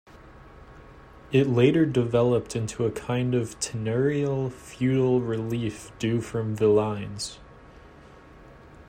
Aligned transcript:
It 1.31 1.45
later 1.45 1.85
developed 1.85 2.55
into 2.55 2.85
a 2.87 2.91
kind 2.91 3.35
of 3.35 3.59
tenurial 3.59 4.51
feudal 4.51 5.21
relief 5.21 5.91
due 5.99 6.21
from 6.21 6.57
villeins. 6.57 7.37